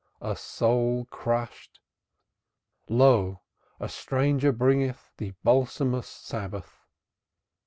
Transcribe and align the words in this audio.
A 0.23 0.35
soul 0.35 1.05
crushed! 1.11 1.79
Lo 2.89 3.41
a 3.79 3.87
stranger 3.87 4.51
Bringeth 4.51 5.11
the 5.17 5.35
balsamous 5.43 6.07
Sabbath. 6.07 6.87